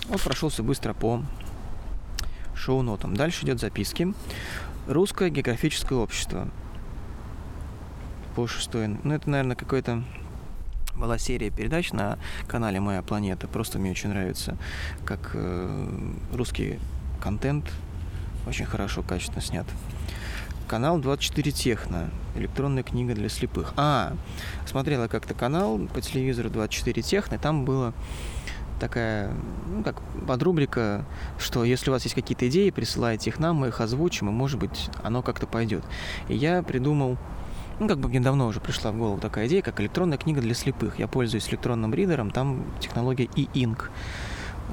вот 0.09 0.21
прошелся 0.21 0.61
быстро 0.61 0.93
по 0.93 1.23
шоу-нотам. 2.55 3.15
Дальше 3.15 3.43
идет 3.45 3.59
записки. 3.59 4.13
Русское 4.87 5.29
географическое 5.29 5.97
общество. 5.97 6.47
По 8.35 8.47
шестой. 8.47 8.87
Ну, 9.03 9.13
это, 9.13 9.29
наверное, 9.29 9.55
какой-то 9.55 10.03
была 11.01 11.17
серия 11.17 11.49
передач 11.49 11.91
на 11.91 12.17
канале 12.47 12.79
Моя 12.79 13.01
планета. 13.01 13.47
Просто 13.47 13.79
мне 13.79 13.91
очень 13.91 14.09
нравится, 14.09 14.55
как 15.03 15.31
э, 15.33 15.87
русский 16.31 16.79
контент 17.19 17.65
очень 18.47 18.65
хорошо, 18.65 19.01
качественно 19.01 19.41
снят. 19.41 19.65
Канал 20.67 20.99
24 20.99 21.51
Техно. 21.51 22.09
Электронная 22.35 22.83
книга 22.83 23.13
для 23.13 23.29
слепых. 23.29 23.73
А, 23.75 24.13
смотрела 24.65 25.07
как-то 25.07 25.33
канал 25.33 25.79
по 25.93 26.01
телевизору 26.01 26.49
24 26.49 27.01
Техно, 27.01 27.37
там 27.39 27.65
было 27.65 27.93
такая, 28.79 29.31
ну, 29.67 29.83
как 29.83 30.01
подрубрика, 30.27 31.05
что 31.37 31.63
если 31.63 31.89
у 31.89 31.93
вас 31.93 32.03
есть 32.03 32.15
какие-то 32.15 32.47
идеи, 32.47 32.69
присылайте 32.69 33.29
их 33.31 33.39
нам, 33.39 33.57
мы 33.57 33.67
их 33.67 33.81
озвучим, 33.81 34.29
и, 34.29 34.31
может 34.31 34.59
быть, 34.59 34.89
оно 35.03 35.21
как-то 35.21 35.45
пойдет. 35.45 35.83
И 36.29 36.35
я 36.35 36.63
придумал 36.63 37.17
ну, 37.81 37.87
как 37.87 37.97
бы 37.97 38.09
мне 38.09 38.19
давно 38.19 38.45
уже 38.45 38.59
пришла 38.59 38.91
в 38.91 38.97
голову 38.97 39.19
такая 39.19 39.47
идея, 39.47 39.63
как 39.63 39.81
электронная 39.81 40.19
книга 40.19 40.39
для 40.39 40.53
слепых. 40.53 40.99
Я 40.99 41.07
пользуюсь 41.07 41.49
электронным 41.49 41.95
ридером, 41.95 42.29
там 42.29 42.63
технология 42.79 43.27
e-ink. 43.35 43.89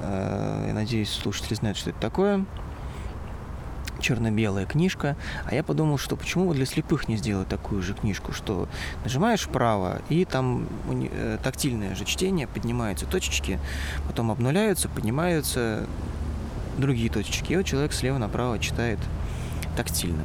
Э, 0.03 0.67
я 0.69 0.75
надеюсь, 0.75 1.09
слушатели 1.09 1.55
знают, 1.55 1.79
что 1.79 1.89
это 1.89 1.99
такое. 2.01 2.45
Черно-белая 3.99 4.67
книжка. 4.67 5.17
А 5.47 5.55
я 5.55 5.65
подумал, 5.65 5.97
что 5.97 6.17
почему 6.17 6.53
для 6.53 6.67
слепых 6.67 7.09
не 7.09 7.17
сделать 7.17 7.49
такую 7.49 7.81
же 7.81 7.95
книжку, 7.95 8.33
что 8.33 8.69
нажимаешь 9.05 9.41
вправо, 9.41 10.03
и 10.11 10.27
там 10.27 10.67
э, 10.91 11.39
тактильное 11.43 11.95
же 11.95 12.05
чтение, 12.05 12.47
поднимаются 12.47 13.07
точечки, 13.07 13.59
потом 14.07 14.31
обнуляются, 14.31 14.91
поднимаются 14.91 15.87
другие 16.77 17.09
точечки. 17.09 17.55
И 17.55 17.57
вот 17.57 17.65
человек 17.65 17.95
слева 17.95 18.19
направо 18.19 18.59
читает 18.59 18.99
тактильно. 19.79 20.25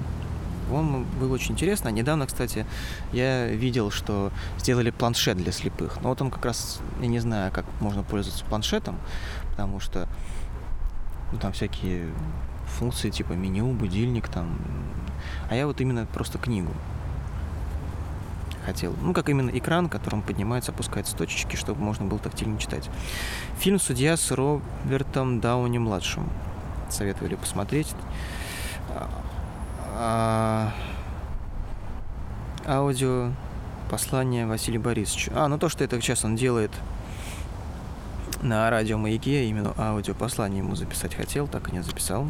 По-моему, 0.70 1.06
было 1.20 1.34
очень 1.34 1.54
интересно. 1.54 1.90
Недавно, 1.90 2.26
кстати, 2.26 2.66
я 3.12 3.48
видел, 3.48 3.92
что 3.92 4.32
сделали 4.58 4.92
планшет 4.92 5.38
для 5.38 5.52
слепых. 5.52 6.02
Но 6.02 6.10
вот 6.10 6.22
он 6.22 6.32
как 6.32 6.46
раз, 6.46 6.80
я 7.02 7.08
не 7.08 7.20
знаю, 7.20 7.52
как 7.52 7.66
можно 7.80 8.04
пользоваться 8.04 8.46
планшетом, 8.46 8.98
потому 9.50 9.80
что 9.80 10.08
ну, 11.32 11.40
там 11.40 11.52
всякие 11.52 12.10
функции 12.68 13.10
типа 13.10 13.34
меню, 13.34 13.72
будильник 13.74 14.28
там. 14.28 14.58
А 15.50 15.56
я 15.56 15.68
вот 15.68 15.82
именно 15.82 16.06
просто 16.06 16.38
книгу 16.38 16.72
хотел. 18.66 18.96
Ну, 19.02 19.14
как 19.14 19.30
именно 19.30 19.50
экран, 19.50 19.90
которым 19.90 20.22
поднимается, 20.22 20.72
опускается 20.72 21.16
точечки, 21.16 21.56
чтобы 21.56 21.82
можно 21.82 22.06
было 22.06 22.20
тактильно 22.20 22.58
читать. 22.60 22.90
Фильм 23.60 23.80
«Судья» 23.80 24.16
с 24.18 24.32
Робертом 24.32 25.40
Дауни-младшим. 25.40 26.30
Советовали 26.90 27.36
посмотреть. 27.36 27.94
А, 29.96 30.74
аудио 32.66 33.32
послание 33.92 34.48
Василию 34.48 34.82
Борисовичу. 34.82 35.32
А, 35.36 35.48
ну 35.48 35.60
то, 35.60 35.70
что 35.70 35.84
это 35.84 36.02
сейчас 36.02 36.26
он 36.26 36.36
делает 36.36 36.72
на 38.42 38.68
радио 38.72 38.98
Маяке, 38.98 39.46
именно 39.46 39.72
аудио 39.78 40.16
послание 40.16 40.60
ему 40.60 40.76
записать 40.76 41.14
хотел, 41.14 41.48
так 41.48 41.70
и 41.70 41.74
не 41.74 41.84
записал. 41.84 42.28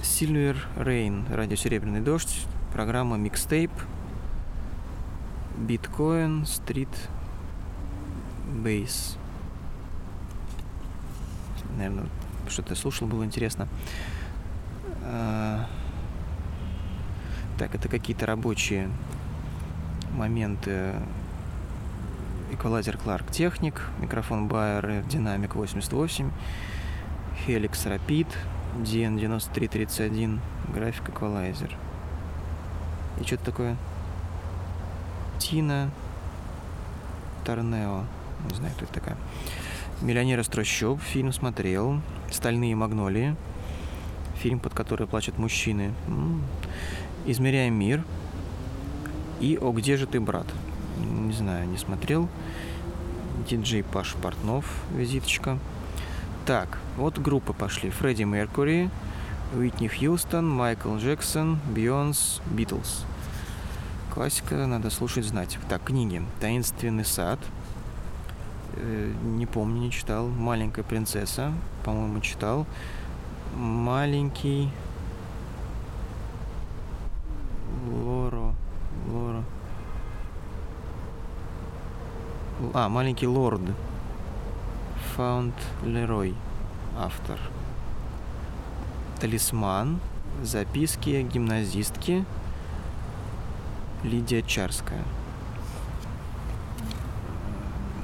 Silver 0.00 0.56
Rain, 0.76 1.24
радио 1.34 1.56
Серебряный 1.56 2.00
дождь, 2.00 2.46
программа 2.72 3.18
Mixtape, 3.18 3.70
Bitcoin, 5.58 6.44
Street 6.44 6.88
Base. 8.64 9.18
Наверное, 11.76 12.06
что-то 12.48 12.74
слушал, 12.74 13.06
было 13.06 13.24
интересно. 13.24 13.68
Так, 17.58 17.74
это 17.74 17.88
какие-то 17.88 18.24
рабочие 18.24 18.88
моменты 20.12 20.94
эквалайзер 22.52 22.96
Clark 23.04 23.30
Technic, 23.30 23.80
микрофон 24.00 24.46
Bayer 24.46 25.04
Dynamic 25.08 25.54
88, 25.54 26.30
Helix 27.46 27.72
Rapid, 27.84 28.28
DN9331, 28.76 30.38
график 30.72 31.08
эквалайзер. 31.08 31.74
И 33.20 33.24
что-то 33.24 33.46
такое 33.46 33.76
Тина 35.40 35.90
Торнео. 37.44 38.04
Не 38.48 38.54
знаю, 38.54 38.72
кто 38.76 38.84
это 38.84 38.94
такая. 38.94 39.16
«Миллионер 40.00 40.38
из 40.38 40.46
трущоб» 40.46 41.00
фильм 41.02 41.32
смотрел. 41.32 42.00
«Стальные 42.30 42.76
магнолии» 42.76 43.34
фильм, 44.38 44.60
под 44.60 44.72
который 44.74 45.06
плачут 45.06 45.38
мужчины. 45.38 45.92
«Измеряем 47.28 47.74
мир» 47.74 48.04
и 49.38 49.58
«О, 49.60 49.72
где 49.72 49.98
же 49.98 50.06
ты, 50.06 50.18
брат?» 50.18 50.46
Не 50.98 51.32
знаю, 51.34 51.68
не 51.68 51.76
смотрел. 51.76 52.26
Диджей 53.46 53.84
Паш 53.84 54.14
Портнов, 54.14 54.64
визиточка. 54.94 55.58
Так, 56.46 56.78
вот 56.96 57.18
группы 57.18 57.52
пошли. 57.52 57.90
Фредди 57.90 58.22
Меркури, 58.22 58.88
Уитни 59.54 59.88
Хьюстон, 59.88 60.48
Майкл 60.48 60.96
Джексон, 60.96 61.58
Бионс, 61.68 62.40
Битлз. 62.46 63.04
Классика, 64.14 64.66
надо 64.66 64.88
слушать, 64.88 65.26
знать. 65.26 65.58
Так, 65.68 65.84
книги. 65.84 66.22
«Таинственный 66.40 67.04
сад», 67.04 67.38
э, 68.76 69.12
не 69.22 69.44
помню, 69.44 69.82
не 69.82 69.90
читал. 69.90 70.28
«Маленькая 70.28 70.82
принцесса», 70.82 71.52
по-моему, 71.84 72.20
читал. 72.20 72.66
«Маленький...» 73.54 74.70
А, 82.80 82.88
«Маленький 82.88 83.26
лорд». 83.26 83.60
Фаунд 85.16 85.52
Лерой, 85.82 86.36
автор. 86.96 87.36
«Талисман», 89.18 89.98
«Записки 90.44 91.22
гимназистки», 91.22 92.24
Лидия 94.04 94.42
Чарская. 94.42 95.02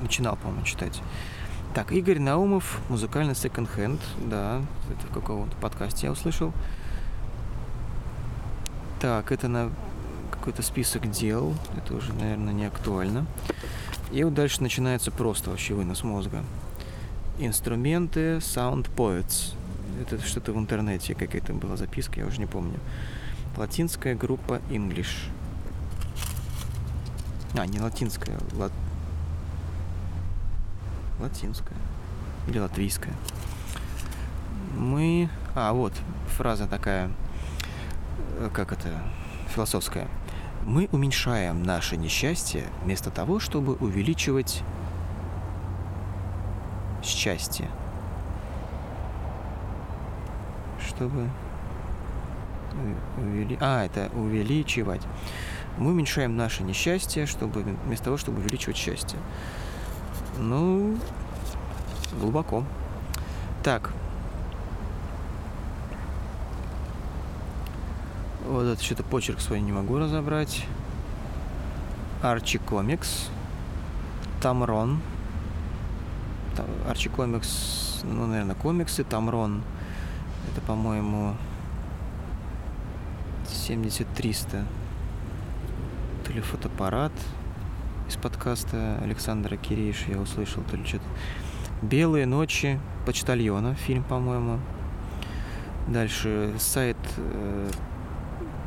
Начинал, 0.03 0.35
по-моему, 0.35 0.65
читать. 0.65 1.01
Так, 1.73 1.93
Игорь 1.93 2.19
Наумов, 2.19 2.81
музыкальный 2.89 3.37
секонд-хенд, 3.37 4.01
да, 4.29 4.61
это 4.91 5.07
в 5.07 5.15
каком-то 5.15 5.57
подкасте 5.59 6.09
я 6.09 6.13
услышал. 6.13 6.53
Так, 9.01 9.31
это 9.31 9.47
на 9.47 9.71
какой-то 10.33 10.63
список 10.63 11.09
дел, 11.13 11.55
это 11.77 11.95
уже, 11.95 12.13
наверное, 12.13 12.53
не 12.53 12.65
актуально. 12.65 13.25
И 14.15 14.23
вот 14.23 14.33
дальше 14.33 14.63
начинается 14.63 15.11
просто 15.11 15.51
вообще 15.51 15.75
вынос 15.75 16.05
мозга. 16.05 16.45
Инструменты 17.41 18.37
Sound 18.37 18.89
Poets. 18.95 19.55
Это 20.01 20.25
что-то 20.25 20.53
в 20.53 20.57
интернете, 20.57 21.17
какая-то 21.17 21.53
была 21.53 21.77
записка, 21.77 22.21
я 22.21 22.27
уже 22.27 22.39
не 22.39 22.47
помню. 22.47 22.79
Латинская 23.57 24.15
группа 24.15 24.61
English. 24.71 25.29
А, 27.55 27.67
не 27.67 27.81
латинская, 27.81 28.39
лат... 28.53 28.71
латинская 31.19 31.77
или 32.47 32.61
латвийская. 32.61 33.15
Мы... 34.77 35.29
А, 35.57 35.73
вот, 35.73 35.93
фраза 36.37 36.69
такая, 36.69 37.11
э, 38.39 38.49
как 38.53 38.71
это, 38.71 39.03
философская. 39.53 40.07
Мы 40.65 40.89
уменьшаем 40.93 41.63
наше 41.63 41.97
несчастье 41.97 42.65
вместо 42.83 43.11
того, 43.11 43.39
чтобы 43.39 43.75
увеличивать 43.75 44.63
счастье. 47.03 47.69
Чтобы... 50.87 51.29
Увели... 53.19 53.57
А, 53.61 53.85
это 53.85 54.11
увеличивать 54.15 55.03
мы 55.77 55.91
уменьшаем 55.91 56.37
наше 56.37 56.63
несчастье, 56.63 57.27
чтобы, 57.27 57.63
вместо 57.63 58.07
того, 58.07 58.17
чтобы 58.17 58.39
увеличивать 58.39 58.77
счастье. 58.77 59.19
Ну, 60.39 60.97
глубоко. 62.21 62.65
Так. 63.63 63.93
Вот 68.45 68.63
это 68.65 68.83
что-то 68.83 69.03
почерк 69.03 69.41
свой 69.41 69.61
не 69.61 69.73
могу 69.73 69.99
разобрать. 69.99 70.67
Арчи 72.23 72.59
Комикс. 72.59 73.29
Тамрон. 74.41 75.01
Арчи 76.89 77.09
Комикс, 77.09 78.03
ну, 78.05 78.27
наверное, 78.27 78.55
комиксы. 78.55 79.05
Тамрон. 79.05 79.63
Это, 80.51 80.61
по-моему, 80.61 81.35
70-300 83.47 84.65
то 86.25 86.33
ли 86.33 86.41
фотоаппарат 86.41 87.13
из 88.09 88.17
подкаста 88.17 88.99
Александра 89.03 89.57
Кирейш 89.57 90.05
я 90.09 90.19
услышал, 90.19 90.63
то 90.63 90.77
ли 90.77 90.85
что-то. 90.85 91.05
«Белые 91.83 92.25
ночи» 92.25 92.81
почтальона, 93.05 93.75
фильм, 93.75 94.03
по-моему. 94.05 94.59
Дальше 95.87 96.55
сайт... 96.59 96.97
Э, 97.19 97.69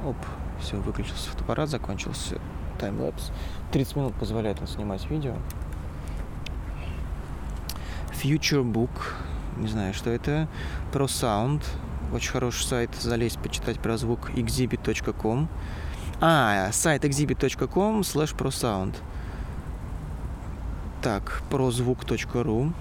оп, 0.06 0.18
все, 0.60 0.78
выключился 0.78 1.30
фотоаппарат, 1.30 1.70
закончился 1.70 2.40
таймлапс. 2.80 3.32
30 3.72 3.96
минут 3.96 4.14
позволяет 4.16 4.60
он 4.62 4.68
снимать 4.68 5.10
видео. 5.10 5.36
Future 8.12 8.64
Book, 8.64 8.90
не 9.58 9.68
знаю, 9.68 9.94
что 9.94 10.10
это. 10.10 10.48
Про 10.92 11.06
Sound, 11.06 11.64
очень 12.14 12.32
хороший 12.32 12.64
сайт, 12.64 12.96
залезть, 12.96 13.40
почитать 13.40 13.80
про 13.80 13.98
звук 13.98 14.30
exhibit.com. 14.32 15.50
А, 16.20 16.72
сайт 16.72 17.06
exhibit.com 17.06 18.02
slash 18.02 18.36
prosound. 18.36 18.96
Так, 21.02 21.44
прозвук.ру. 21.50 22.74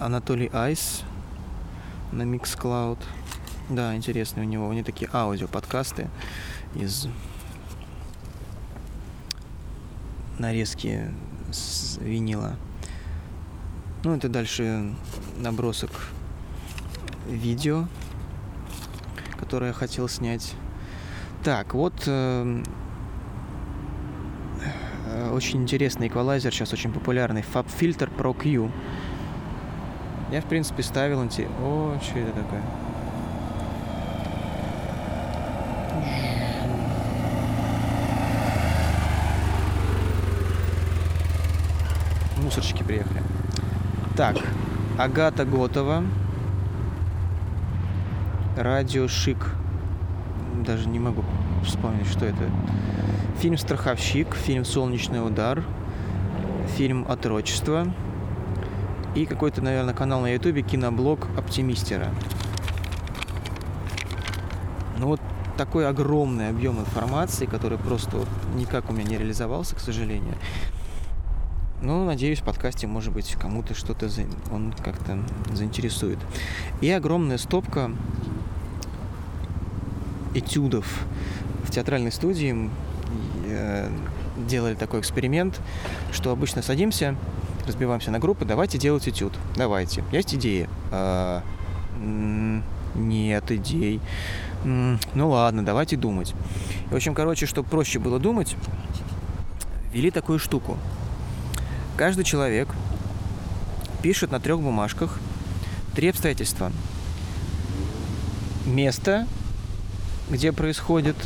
Анатолий 0.00 0.50
Айс 0.52 1.04
на 2.12 2.22
Mixcloud. 2.22 2.98
Да, 3.68 3.94
интересные 3.94 4.46
у 4.46 4.48
него. 4.48 4.72
Него 4.72 4.84
такие 4.84 5.10
аудио-подкасты 5.12 6.08
из 6.74 7.06
нарезки 10.38 11.12
с 11.52 11.98
винила. 11.98 12.56
Ну, 14.04 14.16
это 14.16 14.28
дальше 14.28 14.94
набросок 15.38 15.90
видео 17.28 17.86
которое 19.50 19.68
я 19.68 19.72
хотел 19.72 20.08
снять. 20.08 20.54
Так, 21.42 21.74
вот 21.74 22.04
э, 22.06 22.62
э, 25.06 25.30
очень 25.32 25.62
интересный 25.62 26.06
эквалайзер, 26.06 26.52
сейчас 26.52 26.72
очень 26.72 26.92
популярный, 26.92 27.42
Fab 27.42 27.66
Filter 27.66 28.08
Pro 28.14 28.32
Q. 28.32 28.70
Я, 30.30 30.40
в 30.40 30.44
принципе, 30.44 30.84
ставил... 30.84 31.20
О, 31.20 31.98
что 32.00 32.18
это 32.20 32.32
такое? 32.32 32.62
Мусорщики 42.36 42.84
приехали. 42.84 43.22
Так, 44.16 44.36
Агата 44.98 45.44
Готова. 45.44 46.04
Радио 48.56 49.08
Шик. 49.08 49.52
Даже 50.64 50.88
не 50.88 51.00
могу 51.00 51.24
вспомнить, 51.64 52.06
что 52.06 52.26
это. 52.26 52.44
Фильм 53.38 53.56
«Страховщик», 53.56 54.34
фильм 54.34 54.64
«Солнечный 54.64 55.26
удар», 55.26 55.64
фильм 56.76 57.06
«Отрочество» 57.08 57.92
и 59.14 59.26
какой-то, 59.26 59.62
наверное, 59.62 59.94
канал 59.94 60.20
на 60.20 60.32
ютубе 60.32 60.62
киноблог 60.62 61.26
«Оптимистера». 61.36 62.10
Ну 64.98 65.06
вот 65.06 65.20
такой 65.56 65.88
огромный 65.88 66.48
объем 66.48 66.78
информации, 66.80 67.46
который 67.46 67.78
просто 67.78 68.18
вот 68.18 68.28
никак 68.54 68.88
у 68.90 68.92
меня 68.92 69.04
не 69.04 69.18
реализовался, 69.18 69.74
к 69.76 69.80
сожалению. 69.80 70.34
Ну, 71.82 72.04
надеюсь, 72.04 72.40
в 72.40 72.44
подкасте, 72.44 72.86
может 72.86 73.12
быть, 73.12 73.32
кому-то 73.32 73.74
что-то 73.74 74.08
за... 74.08 74.22
он 74.52 74.74
как-то 74.84 75.18
заинтересует. 75.52 76.18
И 76.82 76.90
огромная 76.90 77.38
стопка 77.38 77.90
этюдов 80.34 80.86
в 81.64 81.70
театральной 81.70 82.12
студии 82.12 82.70
э, 83.46 83.90
делали 84.46 84.74
такой 84.74 85.00
эксперимент, 85.00 85.58
что 86.12 86.30
обычно 86.30 86.62
садимся, 86.62 87.16
разбиваемся 87.66 88.10
на 88.10 88.18
группы, 88.18 88.44
давайте 88.44 88.78
делать 88.78 89.08
этюд, 89.08 89.32
давайте. 89.56 90.04
Есть 90.12 90.34
идеи? 90.34 90.68
А, 90.90 91.42
не 91.98 92.62
Нет 92.94 93.50
идей. 93.50 94.00
Ну 94.64 95.30
ладно, 95.30 95.64
давайте 95.64 95.96
думать. 95.96 96.34
В 96.90 96.94
общем, 96.96 97.14
короче, 97.14 97.46
чтобы 97.46 97.68
проще 97.68 97.98
было 97.98 98.18
думать, 98.18 98.56
ввели 99.92 100.10
такую 100.10 100.38
штуку. 100.38 100.76
Каждый 101.96 102.24
человек 102.24 102.68
пишет 104.02 104.30
на 104.30 104.40
трех 104.40 104.60
бумажках 104.60 105.18
три 105.94 106.08
обстоятельства. 106.08 106.72
Место, 108.66 109.26
где 110.28 110.52
происходит 110.52 111.16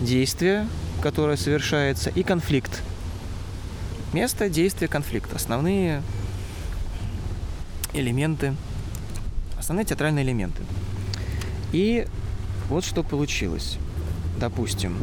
действие, 0.00 0.66
которое 1.02 1.36
совершается, 1.36 2.10
и 2.10 2.22
конфликт. 2.22 2.82
Место, 4.12 4.48
действие, 4.48 4.88
конфликт. 4.88 5.32
Основные 5.32 6.02
элементы, 7.92 8.54
основные 9.58 9.84
театральные 9.84 10.24
элементы. 10.24 10.62
И 11.72 12.06
вот 12.68 12.84
что 12.84 13.02
получилось. 13.02 13.78
Допустим, 14.38 14.96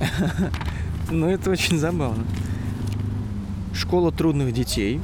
ну 1.10 1.28
это 1.28 1.50
очень 1.50 1.78
забавно. 1.78 2.24
Школа 3.74 4.12
трудных 4.12 4.52
детей, 4.52 5.00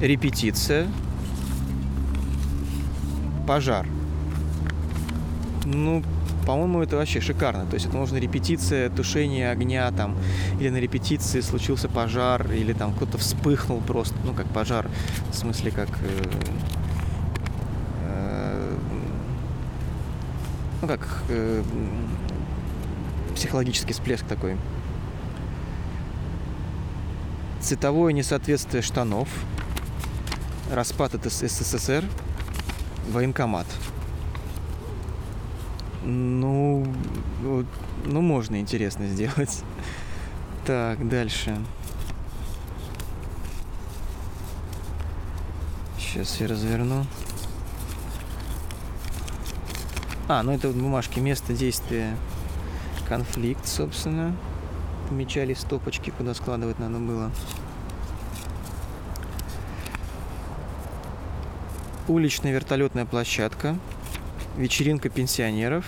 репетиция, 0.00 0.88
пожар. 3.46 3.86
Ну, 5.64 6.02
по-моему, 6.46 6.80
это 6.80 6.96
вообще 6.96 7.20
шикарно. 7.20 7.66
То 7.66 7.74
есть 7.74 7.86
это 7.86 7.96
можно 7.96 8.16
репетиция 8.18 8.88
тушения 8.88 9.50
огня 9.50 9.90
там, 9.90 10.16
или 10.60 10.68
на 10.68 10.76
репетиции 10.76 11.40
случился 11.40 11.88
пожар, 11.88 12.50
или 12.52 12.72
там 12.72 12.94
кто-то 12.94 13.18
вспыхнул 13.18 13.80
просто, 13.80 14.14
ну, 14.24 14.32
как 14.32 14.46
пожар, 14.46 14.88
в 15.30 15.34
смысле, 15.34 15.72
как... 15.72 15.88
Э, 15.88 16.22
э, 18.04 18.76
ну, 20.82 20.88
как 20.88 21.24
э, 21.28 21.64
психологический 23.34 23.92
всплеск 23.92 24.24
такой. 24.24 24.56
Цветовое 27.60 28.12
несоответствие 28.12 28.82
штанов, 28.82 29.28
распад 30.72 31.12
СССР, 31.24 32.04
военкомат. 33.10 33.66
Ну, 36.08 36.86
ну, 38.04 38.20
можно 38.20 38.60
интересно 38.60 39.06
сделать. 39.08 39.64
Так, 40.64 41.08
дальше. 41.08 41.58
Сейчас 45.98 46.40
я 46.40 46.46
разверну. 46.46 47.04
А, 50.28 50.44
ну 50.44 50.52
это 50.52 50.68
вот 50.68 50.76
бумажки 50.76 51.18
место 51.18 51.52
действия 51.52 52.16
конфликт, 53.08 53.66
собственно. 53.66 54.36
Помечали 55.08 55.54
стопочки, 55.54 56.10
куда 56.10 56.34
складывать 56.34 56.78
надо 56.78 56.98
было. 56.98 57.32
Уличная 62.06 62.52
вертолетная 62.52 63.06
площадка 63.06 63.76
вечеринка 64.56 65.08
пенсионеров 65.08 65.84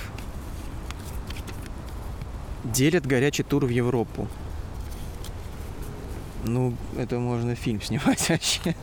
делят 2.65 3.07
горячий 3.07 3.43
тур 3.43 3.65
в 3.65 3.71
Европу. 3.71 4.29
Ну, 6.45 6.75
это 6.97 7.19
можно 7.19 7.55
фильм 7.55 7.81
снимать 7.83 8.29
вообще. 8.29 8.75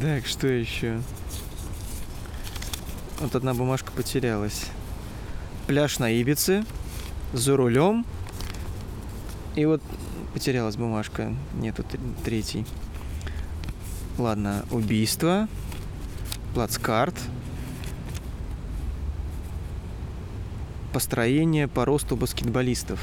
Так, 0.00 0.26
что 0.26 0.46
еще? 0.46 1.00
Вот 3.18 3.34
одна 3.34 3.54
бумажка 3.54 3.90
потерялась. 3.92 4.66
Пляж 5.66 5.98
на 5.98 6.10
Ибице, 6.10 6.64
за 7.32 7.56
рулем. 7.56 8.06
И 9.56 9.64
вот 9.66 9.82
потерялась 10.32 10.76
бумажка. 10.76 11.34
Нету 11.54 11.84
третий. 12.24 12.64
Ладно, 14.16 14.64
убийство, 14.70 15.48
плацкарт, 16.54 17.14
построение 20.92 21.68
по 21.68 21.84
росту 21.84 22.16
баскетболистов. 22.16 23.00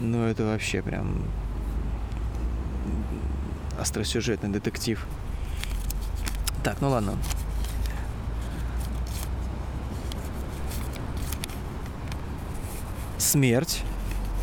Ну, 0.00 0.24
это 0.24 0.44
вообще 0.44 0.82
прям 0.82 1.24
остросюжетный 3.78 4.50
детектив. 4.50 5.04
Так, 6.62 6.80
ну 6.80 6.90
ладно. 6.90 7.16
Смерть, 13.18 13.82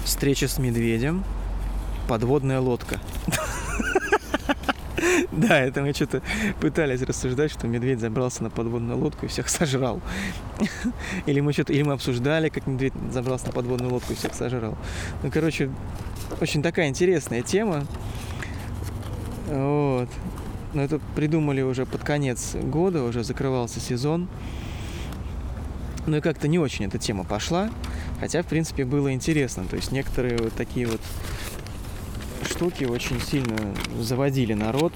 встреча 0.03 0.47
с 0.47 0.57
медведем, 0.57 1.23
подводная 2.07 2.59
лодка. 2.59 2.99
Да, 5.31 5.59
это 5.59 5.81
мы 5.81 5.93
что-то 5.93 6.21
пытались 6.59 7.01
рассуждать, 7.01 7.51
что 7.51 7.67
медведь 7.67 7.99
забрался 7.99 8.43
на 8.43 8.49
подводную 8.49 8.97
лодку 8.97 9.25
и 9.25 9.29
всех 9.29 9.49
сожрал. 9.49 10.01
Или 11.25 11.39
мы 11.39 11.53
что-то, 11.53 11.73
или 11.73 11.83
мы 11.83 11.93
обсуждали, 11.93 12.49
как 12.49 12.67
медведь 12.67 12.93
забрался 13.11 13.47
на 13.47 13.51
подводную 13.51 13.91
лодку 13.91 14.13
и 14.13 14.15
всех 14.15 14.33
сожрал. 14.33 14.77
Ну, 15.23 15.31
короче, 15.31 15.69
очень 16.41 16.63
такая 16.63 16.87
интересная 16.87 17.41
тема. 17.41 17.85
Вот. 19.47 20.09
Но 20.73 20.83
это 20.83 20.99
придумали 21.15 21.61
уже 21.61 21.85
под 21.85 22.03
конец 22.03 22.55
года, 22.55 23.03
уже 23.03 23.23
закрывался 23.23 23.79
сезон. 23.79 24.27
Ну 26.05 26.17
и 26.17 26.21
как-то 26.21 26.47
не 26.47 26.59
очень 26.59 26.85
эта 26.85 26.97
тема 26.97 27.23
пошла. 27.23 27.69
Хотя, 28.19 28.43
в 28.43 28.45
принципе, 28.45 28.85
было 28.85 29.13
интересно. 29.13 29.65
То 29.65 29.75
есть 29.75 29.91
некоторые 29.91 30.37
вот 30.37 30.53
такие 30.53 30.85
вот 30.87 31.01
штуки 32.59 32.83
очень 32.83 33.21
сильно 33.21 33.55
заводили 34.01 34.51
народ. 34.53 34.91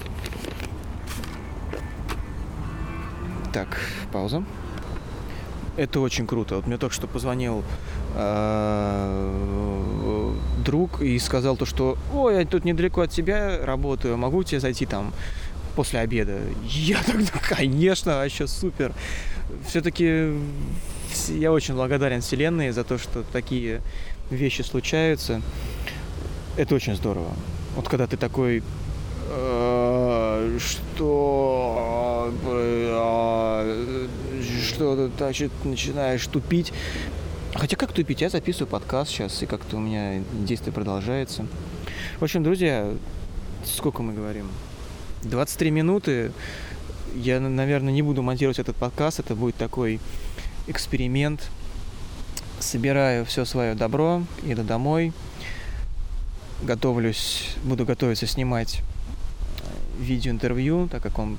Так, 3.54 3.80
пауза. 4.12 4.44
Это 5.78 6.00
очень 6.00 6.26
круто. 6.26 6.56
Вот 6.56 6.66
мне 6.66 6.76
только 6.76 6.94
что 6.94 7.06
позвонил 7.06 7.64
э, 8.16 9.54
друг 10.62 11.00
и 11.00 11.18
сказал 11.18 11.56
то, 11.56 11.64
что 11.64 11.96
ой, 12.12 12.36
я 12.36 12.44
тут 12.44 12.66
недалеко 12.66 13.00
от 13.00 13.10
тебя 13.10 13.64
работаю, 13.64 14.18
могу 14.18 14.42
тебе 14.42 14.60
зайти 14.60 14.84
там 14.84 15.14
после 15.74 16.00
обеда. 16.00 16.40
Я 16.64 17.02
тогда, 17.02 17.32
конечно, 17.48 18.16
вообще 18.16 18.46
супер. 18.46 18.92
Все-таки 19.66 20.34
я 21.30 21.50
очень 21.50 21.72
благодарен 21.72 22.20
Вселенной 22.20 22.72
за 22.72 22.84
то, 22.84 22.98
что 22.98 23.24
такие 23.32 23.80
вещи 24.28 24.60
случаются. 24.60 25.40
Это 26.58 26.74
очень 26.74 26.94
здорово. 26.94 27.32
Вот 27.76 27.88
когда 27.88 28.06
ты 28.06 28.16
такой, 28.16 28.62
«Э, 29.28 30.58
что, 30.58 32.32
что 34.62 35.10
значит, 35.16 35.52
начинаешь 35.64 36.26
тупить. 36.26 36.72
Хотя 37.54 37.76
как 37.76 37.92
тупить? 37.92 38.20
Я 38.20 38.30
записываю 38.30 38.68
подкаст 38.68 39.10
сейчас, 39.10 39.42
и 39.42 39.46
как-то 39.46 39.76
у 39.76 39.80
меня 39.80 40.22
действие 40.32 40.72
продолжается. 40.72 41.46
В 42.18 42.24
общем, 42.24 42.42
друзья, 42.42 42.92
сколько 43.64 44.02
мы 44.02 44.12
говорим? 44.12 44.48
23 45.22 45.70
минуты. 45.70 46.32
Я, 47.14 47.40
наверное, 47.40 47.92
не 47.92 48.02
буду 48.02 48.22
монтировать 48.22 48.58
этот 48.58 48.76
подкаст. 48.76 49.20
Это 49.20 49.34
будет 49.34 49.54
такой 49.56 50.00
эксперимент. 50.66 51.48
Собираю 52.58 53.24
все 53.24 53.44
свое 53.44 53.74
добро, 53.74 54.22
иду 54.42 54.62
домой, 54.62 55.12
готовлюсь, 56.62 57.50
буду 57.62 57.84
готовиться 57.84 58.26
снимать 58.26 58.80
э, 58.80 60.02
видеоинтервью, 60.02 60.88
так 60.90 61.02
как 61.02 61.18
он 61.18 61.38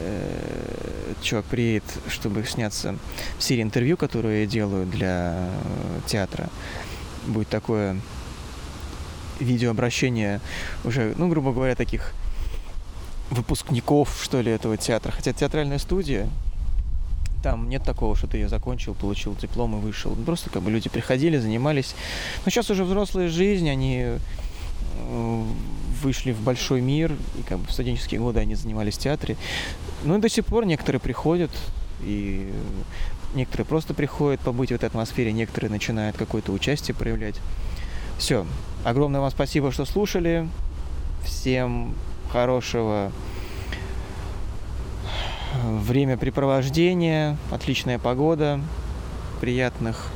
э, 0.00 1.12
чувак 1.22 1.44
приедет, 1.46 1.84
чтобы 2.08 2.44
сняться 2.44 2.96
в 3.38 3.42
серии 3.42 3.62
интервью, 3.62 3.96
которую 3.96 4.40
я 4.40 4.46
делаю 4.46 4.86
для 4.86 5.48
э, 5.48 6.00
театра. 6.06 6.48
Будет 7.26 7.48
такое 7.48 7.96
видеообращение 9.40 10.40
уже, 10.84 11.14
ну, 11.16 11.28
грубо 11.28 11.52
говоря, 11.52 11.74
таких 11.74 12.12
выпускников, 13.30 14.20
что 14.22 14.40
ли, 14.40 14.50
этого 14.52 14.76
театра. 14.76 15.12
Хотя 15.12 15.32
театральная 15.32 15.78
студия, 15.78 16.28
там 17.42 17.68
нет 17.68 17.82
такого, 17.82 18.16
что 18.16 18.26
ты 18.26 18.38
ее 18.38 18.48
закончил, 18.48 18.94
получил 18.94 19.34
диплом 19.34 19.76
и 19.76 19.80
вышел. 19.80 20.14
Просто 20.14 20.50
как 20.50 20.62
бы 20.62 20.70
люди 20.70 20.88
приходили, 20.88 21.38
занимались. 21.38 21.94
Но 22.44 22.50
сейчас 22.50 22.70
уже 22.70 22.84
взрослая 22.84 23.28
жизнь, 23.28 23.68
они 23.68 24.04
э, 24.04 25.44
вышли 26.02 26.32
в 26.32 26.40
большой 26.40 26.80
мир, 26.80 27.12
и 27.38 27.42
как 27.42 27.58
бы 27.58 27.66
в 27.66 27.72
студенческие 27.72 28.20
годы 28.20 28.40
они 28.40 28.54
занимались 28.54 28.94
в 28.94 28.98
театре. 28.98 29.36
Ну 30.04 30.16
и 30.16 30.20
до 30.20 30.28
сих 30.28 30.44
пор 30.44 30.66
некоторые 30.66 31.00
приходят, 31.00 31.50
и 32.02 32.52
некоторые 33.34 33.66
просто 33.66 33.94
приходят 33.94 34.40
побыть 34.40 34.70
в 34.70 34.74
этой 34.74 34.86
атмосфере, 34.86 35.32
некоторые 35.32 35.70
начинают 35.70 36.16
какое-то 36.16 36.52
участие 36.52 36.94
проявлять. 36.94 37.36
Все. 38.18 38.46
Огромное 38.84 39.20
вам 39.20 39.30
спасибо, 39.30 39.72
что 39.72 39.84
слушали. 39.84 40.48
Всем 41.24 41.94
хорошего 42.30 43.12
времяпрепровождения, 45.64 47.36
отличная 47.50 47.98
погода, 47.98 48.60
приятных 49.40 50.08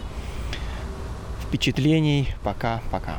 впечатлений. 1.46 2.28
Пока-пока. 2.42 3.18